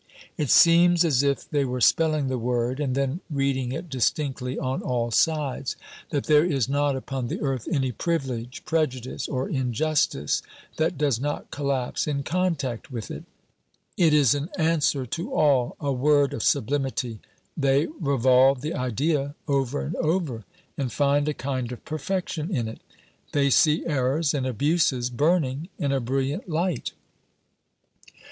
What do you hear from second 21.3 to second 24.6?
kind of perfection in it. They see errors and